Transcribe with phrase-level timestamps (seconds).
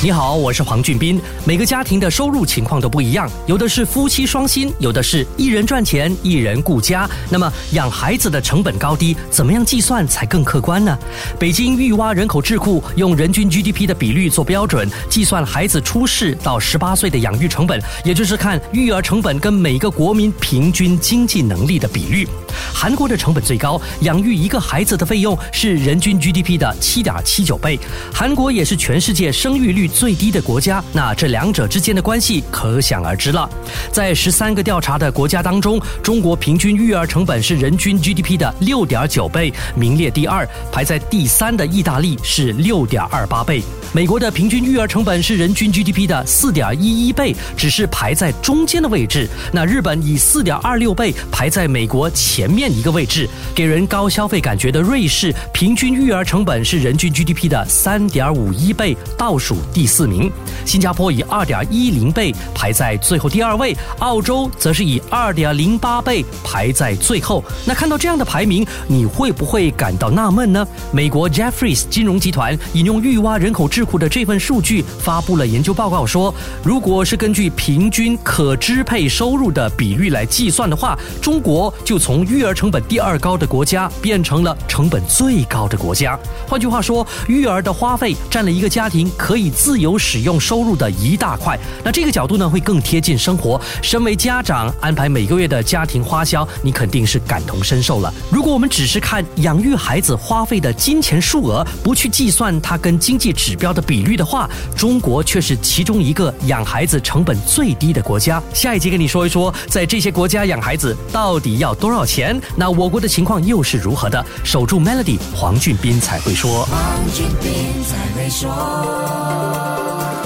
[0.00, 1.20] 你好，我是黄俊斌。
[1.44, 7.10] 每个家庭的收入情况都不一样，有的是夫妻双薪，有的是一人赚钱，一人顾家。
[7.28, 10.96] 那么养孩子的成本高低，怎么样计算才更客观呢？
[11.36, 22.28] 北京育蛙人口智库用人均 GDP 的比率做标准，计算孩子出世到十八岁的养育成本，也就是看育儿成本跟每个国民平均经济能力的比率。
[22.72, 27.76] 韩国的成本最高，养育一个孩子的费用是人均 GDP 的七点七九倍。
[28.14, 33.48] 韩国也是全世界生育率最低的国家，那这两者之间的关系可想而知了。
[33.90, 40.48] 在十三个调查的国家当中，中国平均育儿成本是人均 GDP 的六点九倍，名列第二。
[40.70, 43.62] 排在第三的意大利是六点二八倍。
[43.92, 49.26] 美国的平均育儿成本是人均 GDP 的四点一一倍，只是排在中间的位置。
[49.52, 53.28] 那日本以四点二六倍排在美国前面一个位置。
[53.54, 60.28] 给人高消费感觉的瑞士，平均育儿成本是人均 GDP 的三点五一倍，倒数第四名。
[60.64, 67.44] 新加坡以二点一零倍排在最后第二位，澳洲则是以二点零八倍排在最后。
[67.64, 70.66] 那看到这样的排名，你会不会感到纳闷呢？
[70.90, 76.34] 美国 Jeffries 金融集团引用育蛙人口智库的这份数据发布了研究报告，说，
[76.64, 86.18] 如果是根据平均可支配收入的比率来计算的话，中国就从育儿成本第二高的国家变成了成本最高的国家。
[86.48, 91.58] 换句话说，育儿的花费占了一个家庭可以自自由使用收入的一大块。
[91.84, 93.60] 那这个角度呢，会更贴近生活。
[93.82, 98.10] 身为家长，安排每个月的家庭花销，你肯定是感同身受了。
[98.30, 103.68] 如果我们只是看养育孩子花费的金钱数额，不去计算它跟经济指标。
[103.68, 108.42] 的比率的话，中国却是其中一个养孩子成本最低的国家。
[108.54, 112.40] 下一集跟你说一说，在这些国家养孩子到底要多少钱？
[112.56, 114.24] 那我国的情况又是如何的？
[114.42, 116.64] 守住 Melody，黄俊斌才会说。
[116.64, 116.80] 黄
[117.12, 117.52] 俊斌
[117.84, 118.07] 才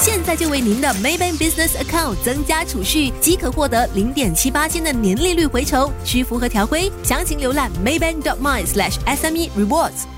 [0.00, 6.90] 现在就为您的 Maybank Business Account 增加储蓄，即可获得零点七八千的年利率回酬，需符合条规。
[7.02, 10.13] 详情浏览 Maybank.my/sme_rewards。